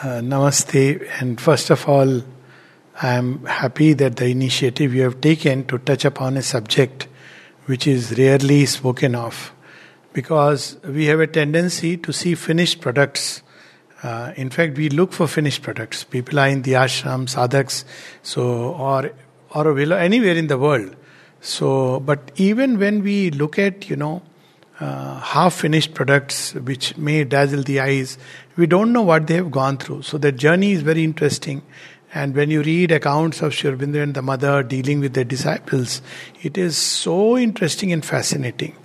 [0.00, 2.22] Uh, namaste, and first of all,
[3.02, 7.08] I am happy that the initiative you have taken to touch upon a subject
[7.66, 9.52] which is rarely spoken of
[10.12, 13.42] because we have a tendency to see finished products.
[14.04, 16.04] Uh, in fact, we look for finished products.
[16.04, 17.84] People are in the ashram, sadhaks,
[18.22, 19.10] so or
[19.52, 20.94] or anywhere in the world.
[21.40, 24.22] So, but even when we look at you know
[24.80, 28.18] uh, half finished products which may dazzle the eyes,
[28.56, 30.02] we don't know what they have gone through.
[30.02, 31.62] So the journey is very interesting.
[32.14, 36.00] And when you read accounts of Sri Aurobindo and the mother dealing with their disciples,
[36.42, 38.76] it is so interesting and fascinating.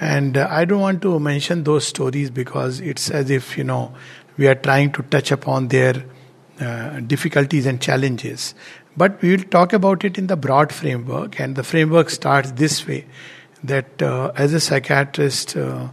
[0.00, 3.94] And uh, I don't want to mention those stories because it's as if, you know,
[4.36, 6.04] we are trying to touch upon their
[6.60, 8.54] uh, difficulties and challenges.
[8.96, 12.86] But we will talk about it in the broad framework, and the framework starts this
[12.86, 13.06] way
[13.64, 15.88] that uh, as a psychiatrist, uh,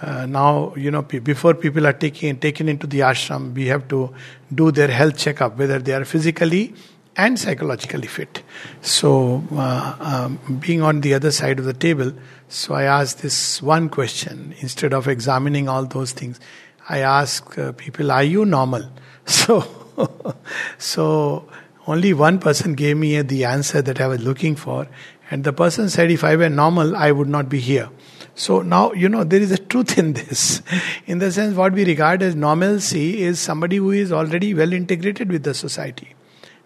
[0.00, 4.12] uh, now you know before people are taken taken into the ashram, we have to
[4.54, 6.74] do their health checkup whether they are physically
[7.16, 8.42] and psychologically fit.
[8.80, 12.12] So, uh, um, being on the other side of the table,
[12.48, 16.40] so I ask this one question instead of examining all those things.
[16.88, 18.90] I ask uh, people, "Are you normal?"
[19.24, 19.64] So,
[20.78, 21.48] so
[21.86, 24.88] only one person gave me the answer that I was looking for,
[25.32, 27.88] and the person said, if I were normal, I would not be here.
[28.34, 30.60] So now, you know, there is a truth in this.
[31.06, 35.32] In the sense, what we regard as normalcy is somebody who is already well integrated
[35.32, 36.14] with the society,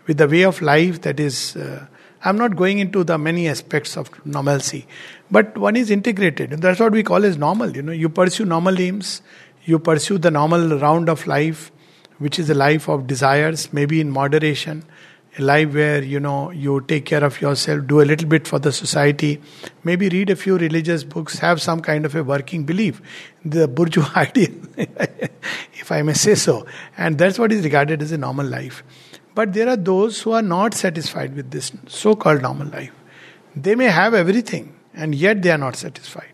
[0.09, 1.55] with the way of life that is.
[1.55, 1.87] Uh,
[2.25, 4.89] I'm not going into the many aspects of normalcy,
[5.31, 6.53] but one is integrated.
[6.53, 7.77] And that's what we call as normal.
[7.77, 9.23] You know, you pursue normal aims,
[9.65, 11.71] you pursue the normal round of life,
[12.19, 14.83] which is a life of desires, maybe in moderation
[15.39, 18.59] a life where you know you take care of yourself do a little bit for
[18.59, 19.41] the society
[19.85, 23.01] maybe read a few religious books have some kind of a working belief.
[23.45, 26.67] The bourgeois ideal if i may say so.
[26.97, 28.83] And that's what is regarded as a normal life.
[29.35, 32.93] But there are those who are not satisfied with this so called normal life.
[33.55, 36.33] They may have everything and yet they are not satisfied.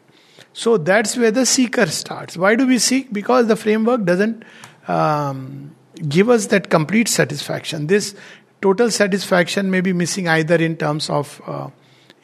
[0.52, 2.36] So that's where the seeker starts.
[2.36, 3.12] Why do we seek?
[3.12, 4.44] Because the framework doesn't
[4.86, 5.74] um,
[6.08, 7.86] give us that complete satisfaction.
[7.86, 8.14] This
[8.62, 11.68] total satisfaction may be missing either in terms of uh,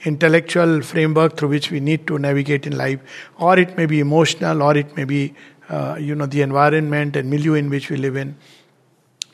[0.04, 3.00] intellectual framework through which we need to navigate in life,
[3.38, 5.34] or it may be emotional, or it may be
[5.68, 8.36] uh, you know the environment and milieu in which we live in.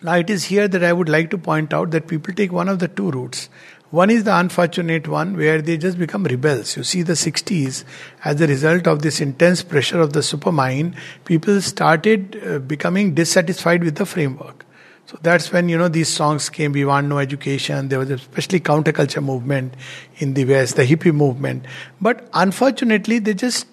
[0.03, 2.69] Now, it is here that I would like to point out that people take one
[2.69, 3.49] of the two routes.
[3.91, 6.77] One is the unfortunate one where they just become rebels.
[6.77, 7.85] You see, the 60s,
[8.25, 13.85] as a result of this intense pressure of the supermind, people started uh, becoming dissatisfied
[13.85, 14.64] with the framework.
[15.07, 16.73] So that's when you know these songs came.
[16.73, 17.89] We want no education.
[17.89, 19.75] There was especially counterculture movement
[20.17, 21.67] in the West, the hippie movement.
[22.01, 23.67] But unfortunately, they just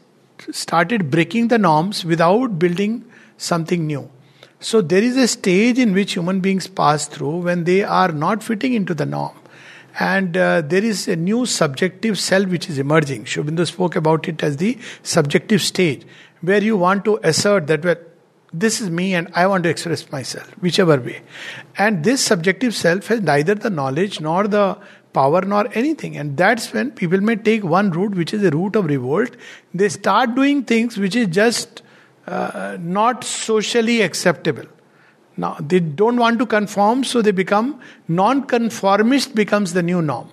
[0.51, 3.05] started breaking the norms without building
[3.37, 4.09] something new.
[4.59, 8.43] So there is a stage in which human beings pass through when they are not
[8.43, 9.35] fitting into the norm.
[9.99, 13.25] And uh, there is a new subjective self which is emerging.
[13.25, 16.05] Sri Aurobindo spoke about it as the subjective stage,
[16.41, 17.95] where you want to assert that well,
[18.53, 21.21] this is me and I want to express myself, whichever way.
[21.77, 24.77] And this subjective self has neither the knowledge nor the
[25.13, 26.17] power nor anything.
[26.17, 29.35] And that's when people may take one route, which is a route of revolt.
[29.73, 31.81] They start doing things which is just
[32.27, 34.65] uh, not socially acceptable.
[35.37, 40.29] Now, they don't want to conform, so they become non conformist, becomes the new norm.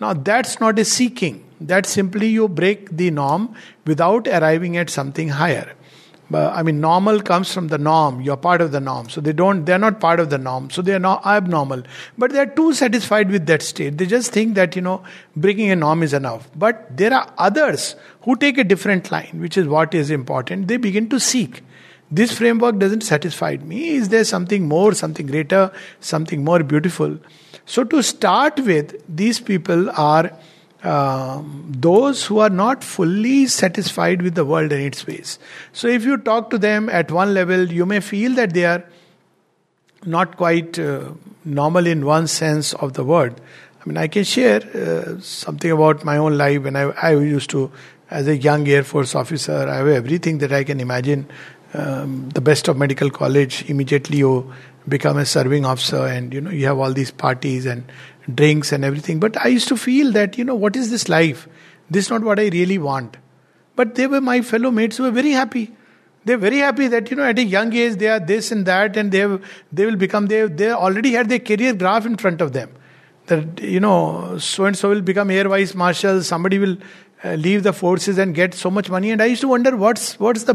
[0.00, 1.44] Now, that's not a seeking.
[1.60, 5.74] That's simply you break the norm without arriving at something higher.
[6.32, 8.20] I mean, normal comes from the norm.
[8.20, 9.08] You're part of the norm.
[9.08, 10.70] So they don't, they're not part of the norm.
[10.70, 11.82] So they are not abnormal.
[12.16, 13.98] But they're too satisfied with that state.
[13.98, 15.02] They just think that, you know,
[15.34, 16.48] breaking a norm is enough.
[16.54, 20.68] But there are others who take a different line, which is what is important.
[20.68, 21.62] They begin to seek.
[22.12, 23.90] This framework doesn't satisfy me.
[23.90, 27.18] Is there something more, something greater, something more beautiful?
[27.66, 30.32] So to start with, these people are
[30.82, 35.38] um, those who are not fully satisfied with the world and its ways.
[35.72, 38.84] So, if you talk to them at one level, you may feel that they are
[40.06, 41.10] not quite uh,
[41.44, 43.40] normal in one sense of the word.
[43.80, 47.50] I mean, I can share uh, something about my own life when I, I used
[47.50, 47.70] to,
[48.10, 51.26] as a young Air Force officer, I have everything that I can imagine.
[51.72, 54.52] Um, the best of medical college, immediately you
[54.88, 57.84] become a serving officer, and you know you have all these parties and
[58.34, 59.20] drinks and everything.
[59.20, 61.48] But I used to feel that, you know, what is this life?
[61.90, 63.16] This is not what I really want.
[63.76, 65.74] But they were my fellow mates who were very happy.
[66.24, 68.96] They're very happy that, you know, at a young age they are this and that
[68.96, 69.42] and they have,
[69.72, 72.70] they will become, they, they already had their career graph in front of them.
[73.26, 76.76] That, you know, so and so will become air vice marshal, somebody will
[77.24, 79.10] uh, leave the forces and get so much money.
[79.12, 80.54] And I used to wonder what's, what's the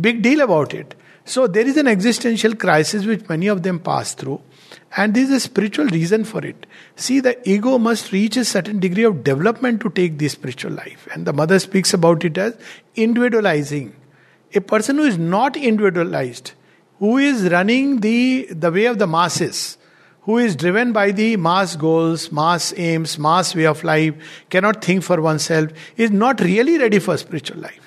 [0.00, 0.94] big deal about it.
[1.24, 4.42] So there is an existential crisis which many of them pass through,
[4.96, 6.66] and there is a spiritual reason for it.
[6.96, 11.08] See, the ego must reach a certain degree of development to take this spiritual life,
[11.12, 12.58] and the mother speaks about it as
[12.94, 13.96] individualizing.
[14.54, 16.52] A person who is not individualized,
[16.98, 19.78] who is running the, the way of the masses,
[20.22, 24.14] who is driven by the mass goals, mass aims, mass way of life,
[24.50, 27.83] cannot think for oneself, is not really ready for spiritual life.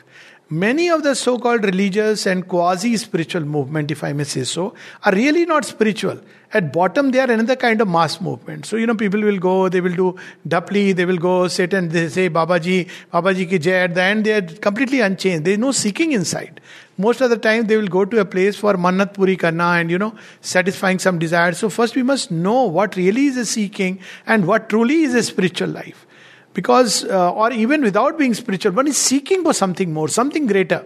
[0.49, 4.75] Many of the so called religious and quasi spiritual movement, if I may say so,
[5.03, 6.21] are really not spiritual.
[6.53, 8.65] At bottom, they are another kind of mass movement.
[8.65, 10.15] So, you know, people will go, they will do
[10.47, 13.71] dapli, they will go sit and they say Babaji, Babaji ki jai.
[13.71, 15.43] At the end, they are completely unchanged.
[15.43, 16.61] There is no seeking inside.
[16.97, 19.91] Most of the time, they will go to a place for mannat puri karna and,
[19.91, 21.51] you know, satisfying some desire.
[21.51, 25.23] So, first we must know what really is a seeking and what truly is a
[25.23, 26.07] spiritual life
[26.57, 30.81] because uh, or even without being spiritual one is seeking for something more something greater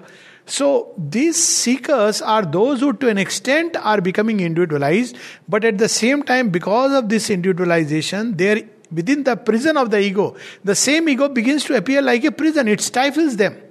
[0.58, 0.68] so
[1.16, 6.24] these seekers are those who to an extent are becoming individualized but at the same
[6.34, 8.62] time because of this individualization they're
[9.00, 10.28] within the prison of the ego
[10.72, 13.62] the same ego begins to appear like a prison it stifles them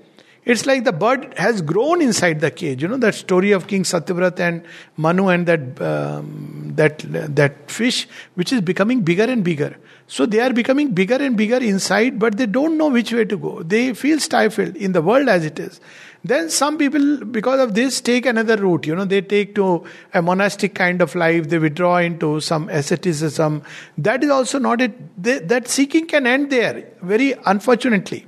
[0.45, 2.83] it's like the bird has grown inside the cage.
[2.83, 4.63] You know that story of King Satyavrat and
[4.97, 7.05] Manu and that um, that
[7.37, 9.77] that fish, which is becoming bigger and bigger.
[10.11, 13.37] So they are becoming bigger and bigger inside, but they don't know which way to
[13.37, 13.63] go.
[13.63, 15.81] They feel stifled in the world as it is.
[16.25, 18.89] Then some people, because of this, take another route.
[18.89, 21.49] You know, they take to a monastic kind of life.
[21.49, 23.63] They withdraw into some asceticism.
[23.99, 25.23] That is also not it.
[25.23, 26.89] That seeking can end there.
[27.03, 28.27] Very unfortunately.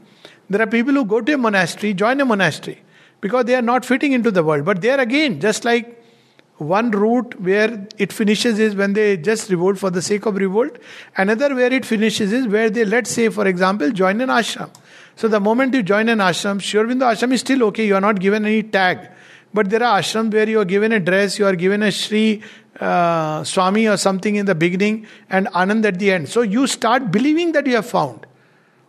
[0.48, 2.80] There are people who go to a monastery, join a monastery,
[3.20, 4.64] because they are not fitting into the world.
[4.64, 6.01] But there again, just like
[6.62, 10.78] one route where it finishes is when they just revolt for the sake of revolt.
[11.16, 14.70] Another where it finishes is where they, let's say, for example, join an ashram.
[15.16, 18.00] So the moment you join an ashram, Sri Aurobindo ashram is still okay, you are
[18.00, 19.10] not given any tag.
[19.54, 22.42] But there are ashrams where you are given a dress, you are given a Sri
[22.80, 26.28] uh, Swami or something in the beginning and Anand at the end.
[26.28, 28.26] So you start believing that you have found.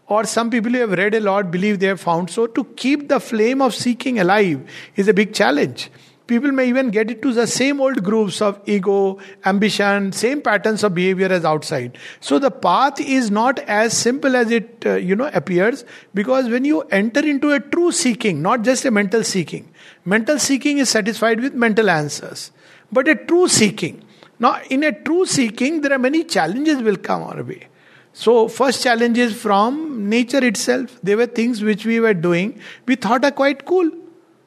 [0.07, 2.29] Or some people who have read a lot believe they have found.
[2.29, 5.89] So to keep the flame of seeking alive is a big challenge.
[6.25, 10.95] People may even get into the same old grooves of ego, ambition, same patterns of
[10.95, 11.97] behavior as outside.
[12.21, 15.83] So the path is not as simple as it uh, you know appears
[16.13, 19.69] because when you enter into a true seeking, not just a mental seeking.
[20.05, 22.51] Mental seeking is satisfied with mental answers,
[22.91, 24.01] but a true seeking.
[24.39, 27.67] Now, in a true seeking, there are many challenges will come our way.
[28.13, 30.99] So, first challenge is from nature itself.
[31.01, 33.91] There were things which we were doing, we thought are quite cool.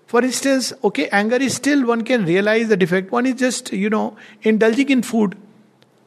[0.07, 3.11] For instance, okay, anger is still, one can realize the defect.
[3.11, 5.37] One is just, you know, indulging in food.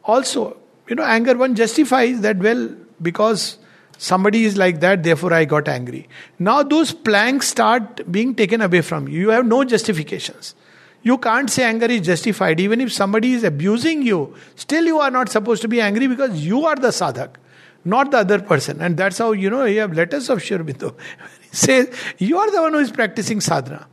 [0.05, 0.57] Also,
[0.87, 2.69] you know, anger, one justifies that, well,
[3.01, 3.57] because
[3.97, 6.07] somebody is like that, therefore I got angry.
[6.39, 9.19] Now, those planks start being taken away from you.
[9.19, 10.55] You have no justifications.
[11.01, 12.59] You can't say anger is justified.
[12.59, 16.45] Even if somebody is abusing you, still you are not supposed to be angry because
[16.45, 17.35] you are the sadhak
[17.85, 18.81] not the other person.
[18.81, 20.53] And that's how, you know, you have letters of he
[21.51, 23.87] says, you are the one who is practicing sadhana.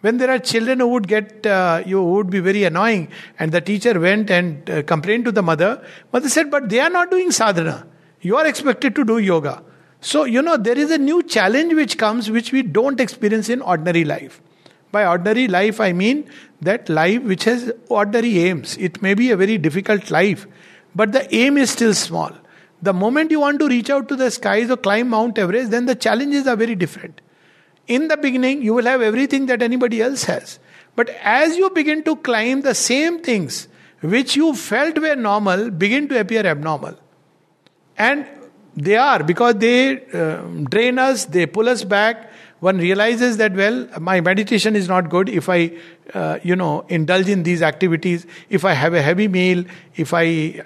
[0.00, 3.60] When there are children who would get, uh, you would be very annoying, and the
[3.60, 7.30] teacher went and uh, complained to the mother, mother said, but they are not doing
[7.30, 7.86] sadhana.
[8.20, 9.62] You are expected to do yoga.
[10.00, 13.62] So, you know, there is a new challenge which comes which we don't experience in
[13.62, 14.42] ordinary life.
[14.90, 16.28] By ordinary life, I mean
[16.60, 18.76] that life which has ordinary aims.
[18.78, 20.48] It may be a very difficult life,
[20.94, 22.32] but the aim is still small.
[22.82, 25.86] The moment you want to reach out to the skies or climb Mount Everest, then
[25.86, 27.20] the challenges are very different.
[27.86, 30.58] In the beginning, you will have everything that anybody else has.
[30.96, 33.68] But as you begin to climb, the same things
[34.00, 36.96] which you felt were normal begin to appear abnormal.
[37.96, 38.26] And
[38.76, 42.30] they are because they uh, drain us, they pull us back.
[42.60, 45.72] One realizes that, well, my meditation is not good if I,
[46.14, 48.26] uh, you know, indulge in these activities.
[48.48, 49.64] If I have a heavy meal,
[49.96, 50.22] if I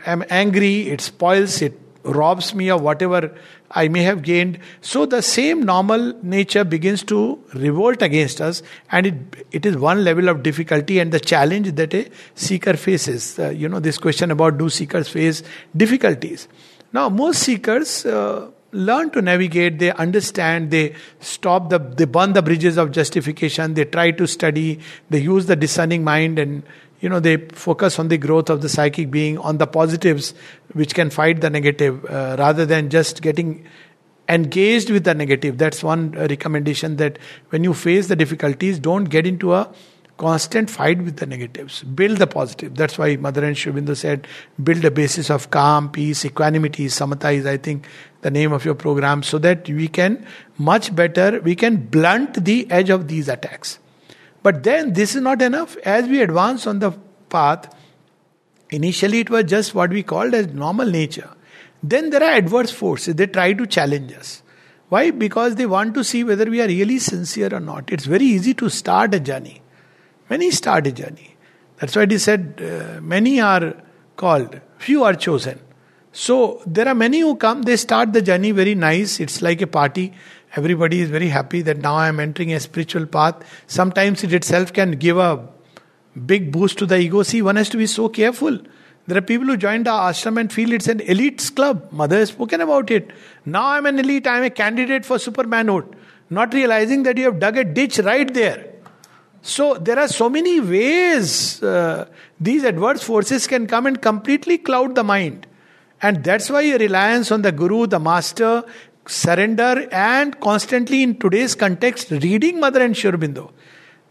[0.07, 3.35] am angry, it spoils, it robs me of whatever
[3.71, 4.59] I may have gained.
[4.81, 9.15] So the same normal nature begins to revolt against us, and it,
[9.51, 13.39] it is one level of difficulty and the challenge that a seeker faces.
[13.39, 15.43] Uh, you know, this question about do seekers face
[15.77, 16.49] difficulties?
[16.93, 22.43] Now, most seekers uh, learn to navigate, they understand, they stop the, they burn the
[22.43, 26.63] bridges of justification, they try to study, they use the discerning mind and
[27.01, 30.35] you know they focus on the growth of the psychic being on the positives
[30.73, 33.67] which can fight the negative uh, rather than just getting
[34.29, 35.59] engaged with the negative.
[35.59, 37.19] That's one recommendation that
[37.51, 39.73] when you face the difficulties don't get into a
[40.17, 41.83] constant fight with the negatives.
[41.83, 42.75] Build the positive.
[42.75, 44.27] That's why mother and Sri Aurobindo said
[44.63, 46.87] build a basis of calm peace equanimity.
[46.87, 47.87] Samatha is i think
[48.23, 50.27] the name of your program so that we can
[50.59, 53.79] much better we can blunt the edge of these attacks
[54.47, 55.77] But then this is not enough.
[55.79, 56.93] As we advance on the
[57.31, 57.69] path,
[58.71, 61.31] initially it was just what we called as normal nature.
[61.83, 64.45] Then there are adverse forces, they try to challenge us.
[64.89, 65.11] Why?
[65.11, 67.91] Because they want to see whether we are really sincere or not.
[67.91, 69.63] It's very easy to start a journey.
[70.31, 71.37] Many start a journey.
[71.79, 73.75] That's why he said, uh, many are
[74.15, 75.59] called, few are chosen.
[76.13, 79.19] So there are many who come, they start the journey very nice.
[79.19, 80.13] It's like a party.
[80.57, 83.37] Everybody is very happy that now I am entering a spiritual path.
[83.67, 85.47] Sometimes it itself can give a
[86.25, 87.23] big boost to the ego.
[87.23, 88.59] See, one has to be so careful.
[89.07, 91.93] There are people who join the ashram and feel it's an elite's club.
[91.93, 93.11] Mother has spoken about it.
[93.45, 95.95] Now I'm an elite, I'm a candidate for supermanhood.
[96.31, 98.73] Not realizing that you have dug a ditch right there.
[99.43, 102.09] So there are so many ways uh,
[102.41, 105.47] these adverse forces can come and completely cloud the mind.
[106.03, 108.65] And that's why a reliance on the Guru, the Master,
[109.07, 113.53] surrender, and constantly in today's context, reading Mother and Sri Aurobindo.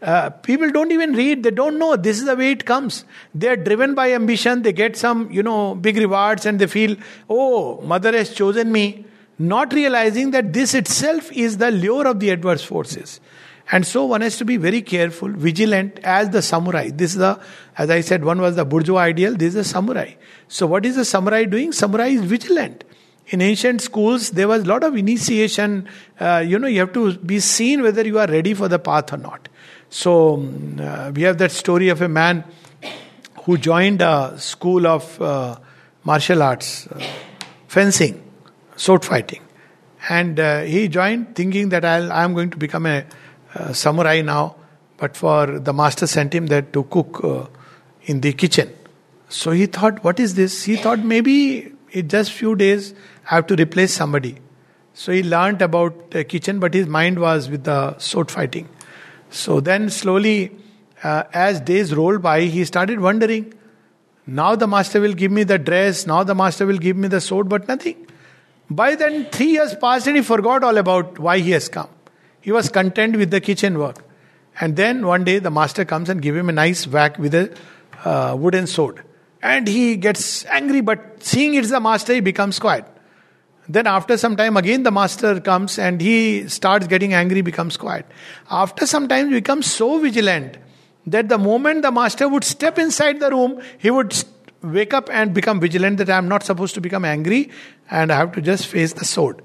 [0.02, 1.96] Uh, people don't even read, they don't know.
[1.96, 3.04] This is the way it comes.
[3.34, 6.96] They are driven by ambition, they get some, you know, big rewards, and they feel,
[7.30, 9.04] oh, Mother has chosen me.
[9.38, 13.20] Not realizing that this itself is the lure of the adverse forces.
[13.70, 16.90] And so one has to be very careful, vigilant as the samurai.
[16.90, 17.40] This is the,
[17.76, 20.14] as I said, one was the bourgeois ideal, this is a samurai.
[20.48, 21.72] So what is the samurai doing?
[21.72, 22.84] Samurai is vigilant.
[23.28, 25.88] In ancient schools, there was a lot of initiation.
[26.20, 29.12] Uh, you know, you have to be seen whether you are ready for the path
[29.12, 29.48] or not.
[29.90, 32.44] So mm, uh, we have that story of a man
[33.42, 35.56] who joined a school of uh,
[36.04, 37.04] martial arts, uh,
[37.66, 38.22] fencing,
[38.76, 39.42] sword fighting.
[40.08, 43.04] And uh, he joined thinking that i am going to become a
[43.54, 44.54] uh, samurai now,
[44.98, 47.50] but for the master sent him there to cook
[48.02, 48.72] in the kitchen.
[49.28, 50.62] So he thought, what is this?
[50.62, 52.92] He thought maybe in just few days
[53.30, 54.36] I have to replace somebody.
[54.92, 58.68] So he learned about the kitchen, but his mind was with the sword fighting.
[59.30, 60.56] So then slowly,
[61.02, 63.52] uh, as days rolled by, he started wondering.
[64.26, 67.20] Now the master will give me the dress, now the master will give me the
[67.20, 68.06] sword, but nothing.
[68.68, 71.88] By then, three years passed and he forgot all about why he has come.
[72.40, 74.04] He was content with the kitchen work.
[74.60, 77.56] And then one day the master comes and give him a nice whack with a
[78.04, 79.05] uh, wooden sword.
[79.46, 82.84] And he gets angry, but seeing it's the master, he becomes quiet.
[83.68, 88.06] Then after some time again the master comes and he starts getting angry, becomes quiet.
[88.50, 90.58] After some time he becomes so vigilant
[91.06, 94.16] that the moment the master would step inside the room, he would
[94.62, 97.50] wake up and become vigilant that I am not supposed to become angry
[97.88, 99.42] and I have to just face the sword.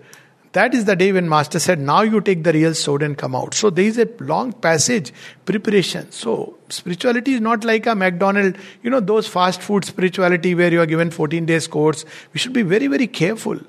[0.54, 3.36] That is the day when Master said, Now you take the real sword and come
[3.36, 3.54] out.
[3.54, 5.14] So there is a long passage,
[5.46, 6.12] preparation.
[6.12, 10.82] So spirituality is not like a McDonald, you know, those fast food spirituality where you
[10.82, 12.04] are given 14 days course.
[12.34, 13.60] We should be very, very careful.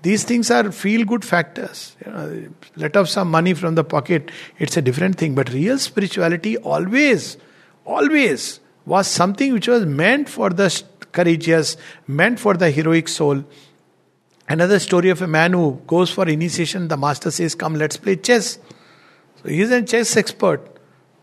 [0.00, 1.96] These things are feel good factors.
[2.04, 5.34] You know, let off some money from the pocket, it's a different thing.
[5.34, 7.36] But real spirituality always,
[7.84, 13.44] always was something which was meant for the courageous, meant for the heroic soul
[14.52, 18.16] Another story of a man who goes for initiation, the master says, Come, let's play
[18.16, 18.58] chess.
[19.42, 20.60] So he's a chess expert.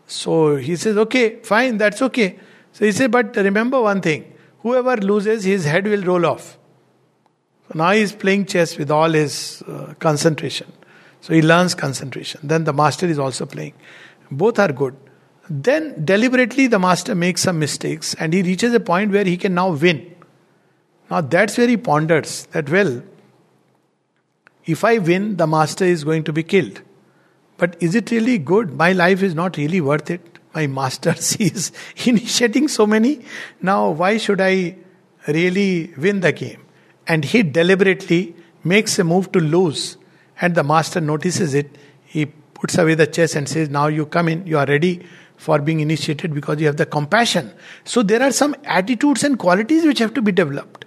[0.08, 2.40] So he says, Okay, fine, that's okay.
[2.72, 4.32] So he says, But remember one thing
[4.62, 6.58] whoever loses, his head will roll off.
[7.68, 10.72] So now he's playing chess with all his uh, concentration.
[11.20, 12.40] So he learns concentration.
[12.42, 13.74] Then the master is also playing.
[14.32, 14.96] Both are good.
[15.48, 19.54] Then deliberately the master makes some mistakes and he reaches a point where he can
[19.54, 20.16] now win.
[21.08, 23.02] Now that's where he ponders that, well,
[24.70, 26.82] if I win, the master is going to be killed.
[27.56, 28.72] But is it really good?
[28.72, 30.38] My life is not really worth it.
[30.54, 31.72] My master is
[32.04, 33.24] initiating so many.
[33.60, 34.76] Now, why should I
[35.26, 36.60] really win the game?
[37.06, 38.34] And he deliberately
[38.64, 39.96] makes a move to lose.
[40.40, 41.76] And the master notices it.
[42.04, 45.04] He puts away the chess and says, Now you come in, you are ready
[45.36, 47.52] for being initiated because you have the compassion.
[47.84, 50.84] So there are some attitudes and qualities which have to be developed.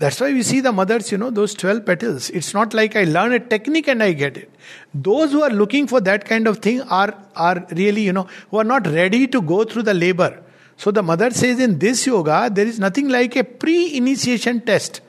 [0.00, 2.30] That's why we see the mothers, you know, those 12 petals.
[2.30, 4.50] It's not like I learn a technique and I get it.
[4.94, 8.56] Those who are looking for that kind of thing are, are really, you know, who
[8.56, 10.42] are not ready to go through the labor.
[10.78, 15.02] So the mother says in this yoga, there is nothing like a pre initiation test.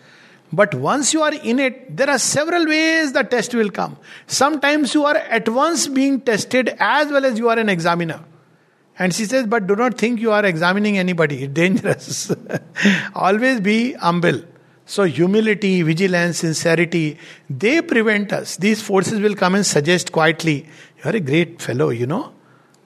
[0.51, 3.95] But once you are in it, there are several ways the test will come.
[4.27, 8.21] Sometimes you are at once being tested as well as you are an examiner.
[8.99, 11.43] And she says, but do not think you are examining anybody.
[11.43, 12.35] It's dangerous.
[13.15, 14.50] Always be humble.
[14.85, 17.17] So, humility, vigilance, sincerity,
[17.49, 18.57] they prevent us.
[18.57, 22.33] These forces will come and suggest quietly, You are a great fellow, you know.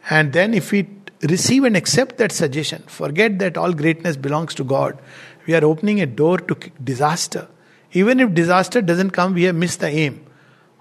[0.09, 0.87] And then, if we
[1.23, 4.99] receive and accept that suggestion, forget that all greatness belongs to God,
[5.47, 7.47] we are opening a door to disaster.
[7.93, 10.25] Even if disaster doesn't come, we have missed the aim.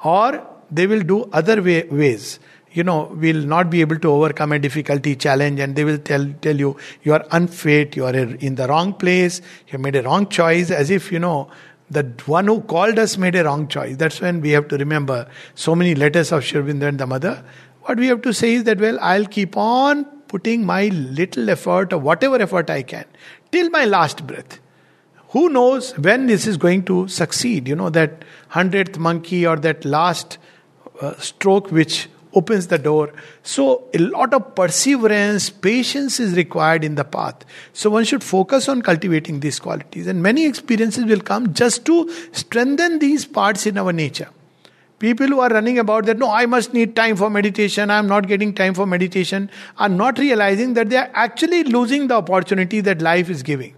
[0.02, 2.38] Or they will do other way, ways.
[2.75, 6.26] You know, will not be able to overcome a difficulty, challenge, and they will tell,
[6.43, 10.28] tell you, you are unfit, you are in the wrong place, you made a wrong
[10.28, 11.49] choice, as if, you know,
[11.88, 13.97] the one who called us made a wrong choice.
[13.97, 17.45] That's when we have to remember so many letters of Sri Aurobindo and the mother.
[17.83, 21.93] What we have to say is that, well, I'll keep on putting my little effort
[21.93, 23.04] or whatever effort I can
[23.52, 24.59] till my last breath.
[25.28, 27.69] Who knows when this is going to succeed?
[27.69, 30.38] You know, that hundredth monkey or that last
[31.00, 33.12] uh, stroke which opens the door.
[33.43, 37.45] So, a lot of perseverance, patience is required in the path.
[37.73, 42.11] So, one should focus on cultivating these qualities, and many experiences will come just to
[42.33, 44.29] strengthen these parts in our nature.
[44.99, 48.26] People who are running about that, no, I must need time for meditation, I'm not
[48.26, 53.03] getting time for meditation, are not realizing that they are actually losing the opportunity that
[53.03, 53.75] life is giving.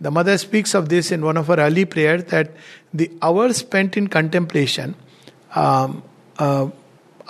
[0.00, 2.52] The mother speaks of this in one of her early prayers that
[2.92, 4.94] the hours spent in contemplation
[5.54, 6.02] um,
[6.38, 6.68] uh,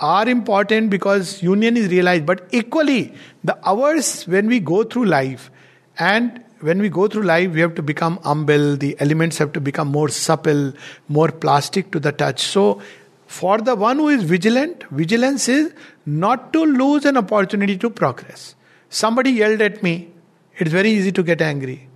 [0.01, 5.51] are important because union is realized, but equally, the hours when we go through life
[5.99, 9.61] and when we go through life, we have to become humble, the elements have to
[9.61, 10.73] become more supple,
[11.07, 12.41] more plastic to the touch.
[12.41, 12.81] So,
[13.25, 15.73] for the one who is vigilant, vigilance is
[16.05, 18.55] not to lose an opportunity to progress.
[18.89, 20.11] Somebody yelled at me,
[20.57, 21.87] it's very easy to get angry.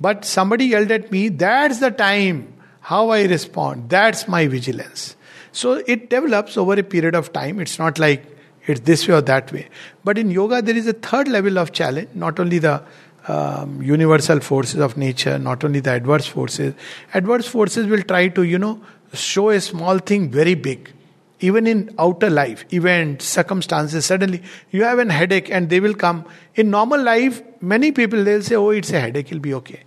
[0.00, 3.88] But somebody yelled at me, that's the time how I respond.
[3.88, 5.16] That's my vigilance.
[5.54, 7.60] So it develops over a period of time.
[7.60, 8.24] It's not like
[8.66, 9.68] it's this way or that way.
[10.02, 12.82] But in yoga, there is a third level of challenge, not only the
[13.28, 16.74] um, universal forces of nature, not only the adverse forces.
[17.14, 18.80] Adverse forces will try to, you know,
[19.12, 20.90] show a small thing very big.
[21.38, 24.42] Even in outer life, events, circumstances, suddenly
[24.72, 26.24] you have an headache and they will come.
[26.56, 29.84] In normal life, many people they'll say, Oh, it's a headache, it'll be okay.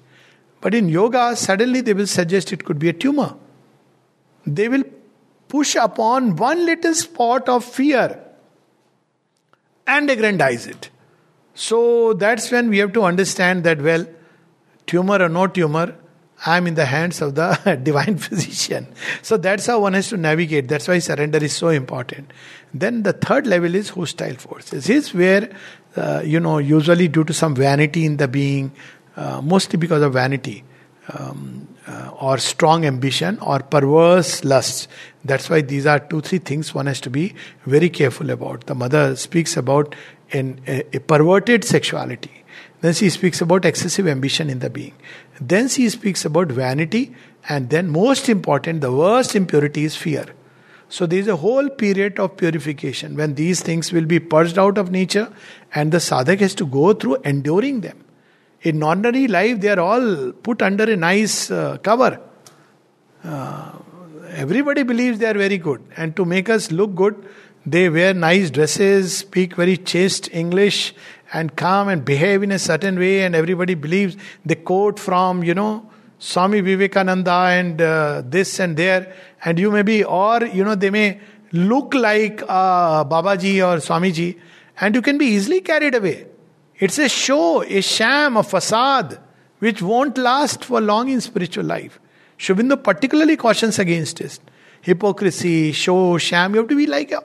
[0.61, 3.35] But in yoga, suddenly they will suggest it could be a tumor.
[4.45, 4.83] They will
[5.47, 8.23] push upon one little spot of fear
[9.85, 10.89] and aggrandize it.
[11.53, 14.05] So that's when we have to understand that, well,
[14.85, 15.95] tumor or no tumor,
[16.45, 18.87] I am in the hands of the divine physician.
[19.21, 20.67] So that's how one has to navigate.
[20.67, 22.31] That's why surrender is so important.
[22.73, 24.85] Then the third level is hostile forces.
[24.85, 25.49] This is where,
[25.95, 28.71] uh, you know, usually due to some vanity in the being,
[29.15, 30.63] uh, mostly because of vanity,
[31.13, 34.87] um, uh, or strong ambition or perverse lusts.
[35.23, 37.33] That's why these are two, three things one has to be
[37.65, 38.65] very careful about.
[38.65, 39.95] The mother speaks about
[40.31, 42.43] an, a, a perverted sexuality.
[42.81, 44.93] Then she speaks about excessive ambition in the being.
[45.41, 47.15] Then she speaks about vanity,
[47.49, 50.25] and then, most important, the worst impurity is fear.
[50.89, 54.77] So, there is a whole period of purification when these things will be purged out
[54.77, 55.31] of nature,
[55.73, 58.03] and the sadhak has to go through enduring them.
[58.61, 62.19] In ordinary life, they are all put under a nice uh, cover.
[63.23, 63.71] Uh,
[64.29, 65.81] everybody believes they are very good.
[65.95, 67.15] And to make us look good,
[67.65, 70.95] they wear nice dresses, speak very chaste English,
[71.33, 73.23] and come and behave in a certain way.
[73.23, 75.89] And everybody believes they quote from, you know,
[76.19, 79.13] Swami Vivekananda and uh, this and there.
[79.45, 81.19] And you may be, or, you know, they may
[81.51, 84.39] look like uh, Babaji or Swamiji,
[84.81, 86.25] and you can be easily carried away.
[86.79, 89.17] It's a show, a sham, a facade,
[89.59, 91.99] which won't last for long in spiritual life.
[92.37, 94.39] Sri Aurobindo particularly cautions against it.
[94.81, 97.23] Hypocrisy, show, sham, you have to be like a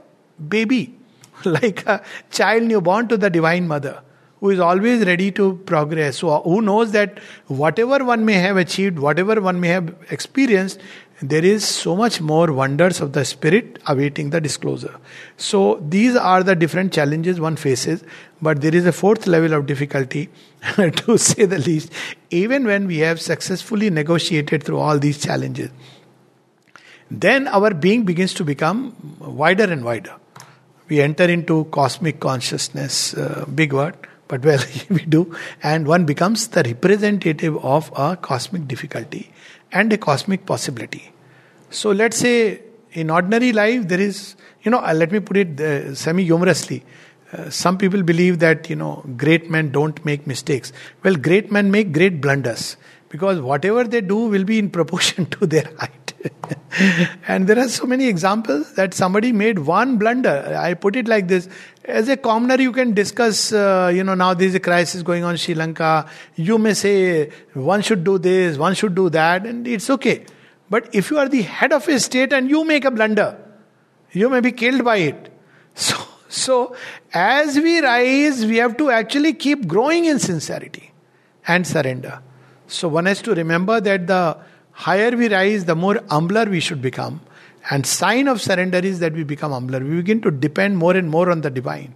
[0.49, 0.95] baby,
[1.45, 4.03] like a child newborn to the Divine Mother,
[4.41, 6.19] who is always ready to progress.
[6.19, 10.81] So, who knows that whatever one may have achieved, whatever one may have experienced,
[11.23, 14.95] there is so much more wonders of the spirit awaiting the disclosure.
[15.37, 18.03] So these are the different challenges one faces,
[18.41, 20.29] but there is a fourth level of difficulty,
[20.77, 21.93] to say the least,
[22.31, 25.71] even when we have successfully negotiated through all these challenges.
[27.09, 30.17] Then our being begins to become wider and wider.
[30.89, 33.95] We enter into cosmic consciousness, uh, big word,
[34.27, 39.32] but well, we do, and one becomes the representative of a cosmic difficulty
[39.73, 41.13] and a cosmic possibility.
[41.71, 42.61] So let's say
[42.93, 46.85] in ordinary life there is, you know, uh, let me put it uh, semi humorously.
[47.33, 50.73] Uh, some people believe that you know great men don't make mistakes.
[51.03, 52.77] Well, great men make great blunders
[53.09, 56.02] because whatever they do will be in proportion to their height.
[57.29, 60.57] and there are so many examples that somebody made one blunder.
[60.59, 61.49] I put it like this:
[61.85, 63.53] as a commoner, you can discuss.
[63.53, 66.09] Uh, you know, now there is a crisis going on Sri Lanka.
[66.37, 70.25] You may say one should do this, one should do that, and it's okay.
[70.71, 73.37] But if you are the head of a state and you make a blunder,
[74.13, 75.29] you may be killed by it.
[75.75, 75.97] So,
[76.29, 76.77] so
[77.15, 80.93] as we rise, we have to actually keep growing in sincerity
[81.47, 82.21] and surrender.
[82.67, 84.37] So one has to remember that the
[84.73, 87.21] higher we rise, the more humbler we should become.
[87.71, 89.81] And sign of surrender is that we become humbler.
[89.81, 91.95] We begin to depend more and more on the divine.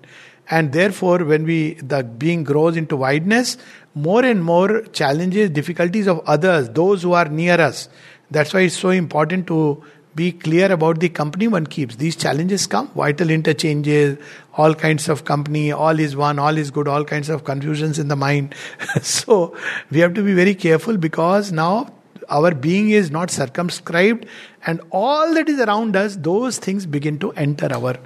[0.49, 3.59] And therefore, when we the being grows into wideness,
[3.95, 7.89] more and more challenges, difficulties of others, those who are near us.
[8.31, 9.83] That's why it's so important to
[10.15, 11.97] be clear about the company one keeps.
[11.97, 14.19] These challenges come, vital interchanges,
[14.55, 18.09] all kinds of company, all is one, all is good, all kinds of confusions in
[18.09, 18.55] the mind.
[19.03, 19.55] so
[19.91, 21.93] we have to be very careful because now
[22.29, 24.27] our being is not circumscribed
[24.67, 27.97] and all that is around us, those things begin to enter our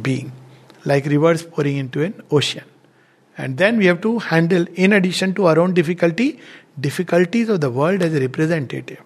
[0.00, 0.32] being,
[0.84, 2.64] like rivers pouring into an ocean.
[3.38, 6.40] And then we have to handle, in addition to our own difficulty,
[6.80, 9.00] difficulties of the world as a representative.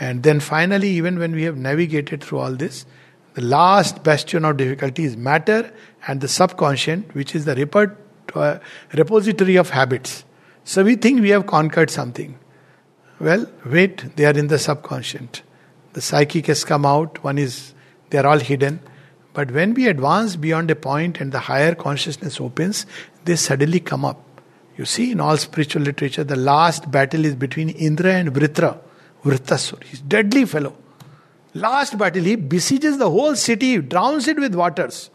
[0.00, 2.86] And then finally, even when we have navigated through all this,
[3.34, 5.72] the last bastion of difficulty is matter
[6.06, 7.88] and the subconscious, which is the
[8.34, 8.58] uh,
[8.94, 10.24] repository of habits.
[10.64, 12.38] So we think we have conquered something.
[13.18, 15.42] Well, wait, they are in the subconscious.
[15.94, 17.72] The psychic has come out, one is,
[18.10, 18.80] they are all hidden.
[19.32, 22.84] But when we advance beyond a point and the higher consciousness opens,
[23.24, 24.22] they suddenly come up.
[24.76, 28.78] You see, in all spiritual literature, the last battle is between Indra and Vritra.
[29.24, 29.82] Vritrasur.
[29.84, 30.76] He's deadly fellow.
[31.54, 35.10] Last battle, he besieges the whole city, drowns it with waters.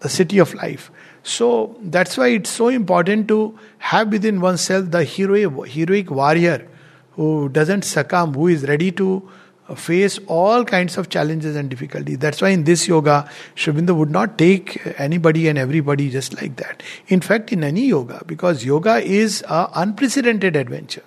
[0.00, 0.90] The city of life.
[1.22, 6.68] So that's why it's so important to have within oneself the heroic, heroic warrior
[7.16, 9.28] who doesn't succumb, who is ready to
[9.76, 12.18] face all kinds of challenges and difficulties.
[12.18, 16.82] That's why in this yoga, Aurobindo would not take anybody and everybody just like that.
[17.08, 21.04] In fact, in any yoga, because yoga is an unprecedented adventure.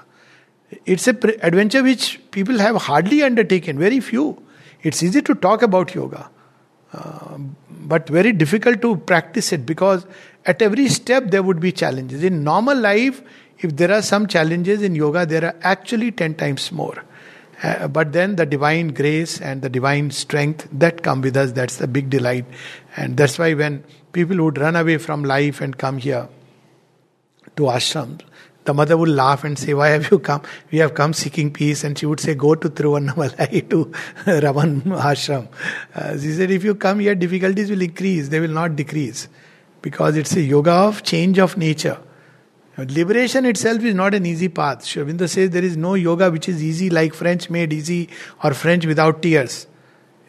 [0.85, 4.41] It's an pre- adventure which people have hardly undertaken, very few.
[4.81, 6.29] It's easy to talk about yoga,
[6.93, 7.37] uh,
[7.69, 10.05] but very difficult to practice it because
[10.45, 12.23] at every step there would be challenges.
[12.23, 13.21] In normal life,
[13.59, 17.03] if there are some challenges in yoga, there are actually 10 times more.
[17.63, 21.77] Uh, but then the divine grace and the divine strength that come with us, that's
[21.77, 22.45] the big delight.
[22.95, 26.29] And that's why when people would run away from life and come here
[27.55, 28.21] to ashrams,
[28.65, 30.41] the mother would laugh and say, Why have you come?
[30.71, 31.83] We have come seeking peace.
[31.85, 33.93] And she would say, Go to Tiruvannamalai to
[34.41, 35.47] Raman Ashram.
[35.95, 39.29] Uh, she said, If you come here, difficulties will increase, they will not decrease.
[39.81, 41.97] Because it's a yoga of change of nature.
[42.77, 44.83] Liberation itself is not an easy path.
[44.83, 48.07] Aurobindo says there is no yoga which is easy like French made easy
[48.43, 49.65] or French without tears.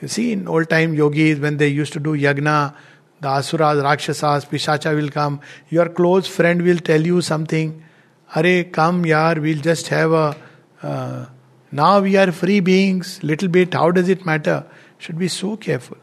[0.01, 2.75] You see, in old time yogis, when they used to do yagna,
[3.21, 5.41] the asuras, rakshasas, pishacha will come.
[5.69, 7.85] Your close friend will tell you something
[8.29, 10.37] Hare, come, yar, we'll just have a.
[10.83, 11.27] Uh,
[11.73, 14.65] now we are free beings, little bit, how does it matter?
[14.99, 15.97] Should be so careful.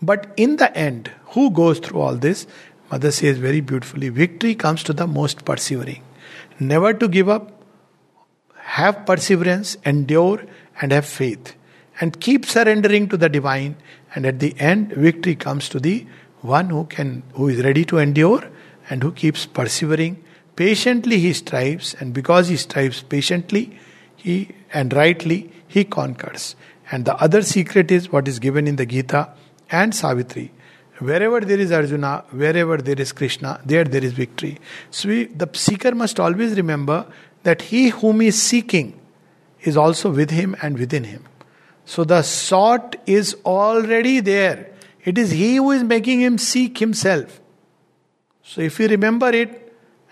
[0.00, 2.46] But in the end, who goes through all this?
[2.92, 6.02] Mother says very beautifully victory comes to the most persevering.
[6.60, 7.64] Never to give up,
[8.54, 10.44] have perseverance, endure,
[10.80, 11.56] and have faith.
[12.00, 13.76] And keep surrendering to the divine.
[14.14, 16.06] And at the end, victory comes to the
[16.42, 18.48] one who can who is ready to endure
[18.88, 20.22] and who keeps persevering
[20.54, 23.78] Patiently he strives, and because he strives patiently
[24.14, 26.54] he and rightly, he conquers.
[26.90, 29.30] And the other secret is what is given in the Gita
[29.70, 30.52] and Savitri.
[30.98, 34.58] Wherever there is Arjuna, wherever there is Krishna, there there is victory.
[34.90, 37.06] So we, the seeker must always remember
[37.42, 39.00] that he whom he is seeking
[39.62, 41.24] is also with him and within him.
[41.84, 44.70] So the sought is already there.
[45.04, 47.40] It is he who is making him seek himself.
[48.44, 49.62] So if you remember it,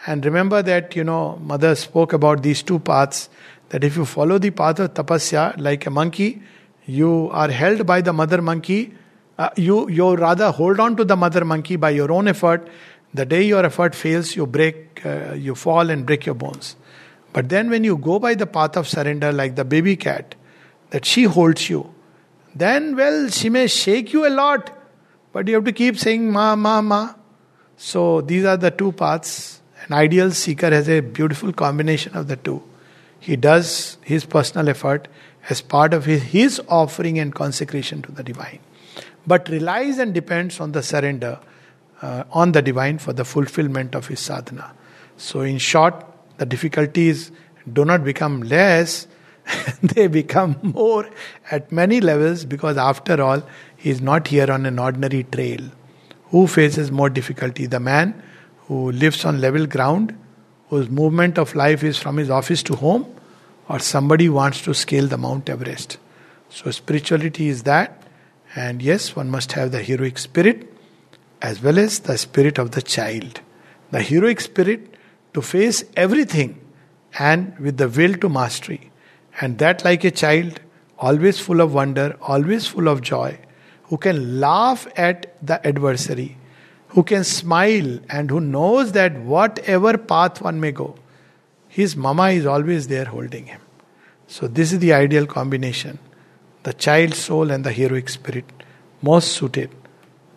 [0.06, 3.28] and remember that, you know, Mother spoke about these two paths
[3.68, 6.42] that if you follow the path of tapasya like a monkey,
[6.86, 8.94] you are held by the mother monkey.
[9.40, 12.68] Uh, you, you rather hold on to the mother monkey by your own effort.
[13.14, 16.76] The day your effort fails, you break, uh, you fall and break your bones.
[17.32, 20.34] But then when you go by the path of surrender, like the baby cat,
[20.90, 21.94] that she holds you,
[22.54, 24.76] then, well, she may shake you a lot,
[25.32, 27.14] but you have to keep saying, Ma, Ma, Ma.
[27.76, 32.36] So these are the two paths an ideal seeker has a beautiful combination of the
[32.36, 32.62] two.
[33.18, 35.08] He does his personal effort
[35.48, 38.60] as part of his, his offering and consecration to the divine,
[39.26, 41.38] but relies and depends on the surrender
[42.02, 44.72] uh, on the divine for the fulfillment of his sadhana.
[45.16, 46.06] So, in short,
[46.38, 47.30] the difficulties
[47.70, 49.06] do not become less,
[49.82, 51.08] they become more
[51.50, 53.42] at many levels because, after all,
[53.76, 55.60] he is not here on an ordinary trail.
[56.28, 57.66] Who faces more difficulty?
[57.66, 58.22] The man
[58.66, 60.16] who lives on level ground,
[60.68, 63.06] whose movement of life is from his office to home,
[63.68, 65.98] or somebody wants to scale the Mount Everest.
[66.48, 67.99] So, spirituality is that,
[68.54, 70.66] and yes, one must have the heroic spirit
[71.40, 73.40] as well as the spirit of the child.
[73.90, 74.94] The heroic spirit
[75.34, 76.60] to face everything
[77.18, 78.90] and with the will to mastery.
[79.40, 80.60] And that, like a child,
[80.98, 83.38] always full of wonder, always full of joy,
[83.84, 86.36] who can laugh at the adversary,
[86.88, 90.96] who can smile, and who knows that whatever path one may go,
[91.68, 93.60] his mama is always there holding him.
[94.26, 95.98] So, this is the ideal combination
[96.62, 98.44] the child soul and the heroic spirit,
[99.02, 99.70] most suited.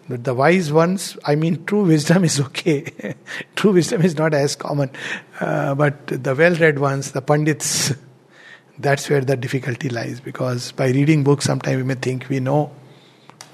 [0.07, 3.15] But the wise ones, I mean, true wisdom is okay.
[3.55, 4.91] true wisdom is not as common.
[5.39, 7.93] Uh, but the well read ones, the Pandits,
[8.77, 10.19] that's where the difficulty lies.
[10.19, 12.71] Because by reading books, sometimes we may think we know.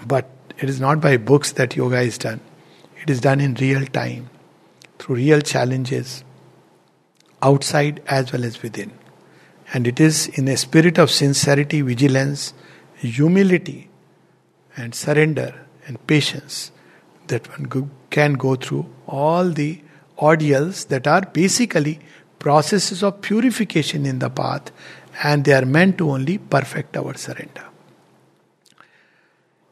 [0.07, 2.41] But it is not by books that yoga is done,
[3.01, 4.29] it is done in real time,
[4.97, 6.23] through real challenges,
[7.41, 8.91] outside as well as within.
[9.71, 12.53] And it is in a spirit of sincerity, vigilance,
[13.07, 13.89] humility,
[14.75, 16.71] and surrender and patience
[17.27, 19.81] that one can go through all the
[20.17, 21.99] ordeals that are basically
[22.39, 24.71] processes of purification in the path
[25.23, 27.65] and they are meant to only perfect our surrender.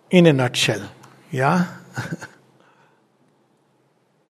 [0.09, 0.89] In a nutshell,
[1.31, 1.67] yeah?